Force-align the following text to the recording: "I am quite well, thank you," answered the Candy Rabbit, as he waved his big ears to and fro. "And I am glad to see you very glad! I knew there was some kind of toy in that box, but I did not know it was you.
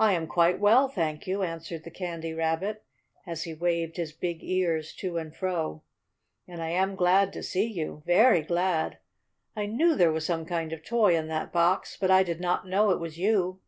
"I 0.00 0.14
am 0.14 0.26
quite 0.26 0.58
well, 0.58 0.88
thank 0.88 1.28
you," 1.28 1.44
answered 1.44 1.84
the 1.84 1.90
Candy 1.92 2.32
Rabbit, 2.34 2.82
as 3.24 3.44
he 3.44 3.54
waved 3.54 3.98
his 3.98 4.10
big 4.10 4.42
ears 4.42 4.92
to 4.94 5.16
and 5.16 5.32
fro. 5.32 5.84
"And 6.48 6.60
I 6.60 6.70
am 6.70 6.96
glad 6.96 7.32
to 7.34 7.42
see 7.44 7.66
you 7.66 8.02
very 8.04 8.42
glad! 8.42 8.98
I 9.54 9.66
knew 9.66 9.94
there 9.94 10.10
was 10.10 10.26
some 10.26 10.44
kind 10.44 10.72
of 10.72 10.84
toy 10.84 11.16
in 11.16 11.28
that 11.28 11.52
box, 11.52 11.96
but 11.96 12.10
I 12.10 12.24
did 12.24 12.40
not 12.40 12.66
know 12.66 12.90
it 12.90 12.98
was 12.98 13.16
you. 13.16 13.60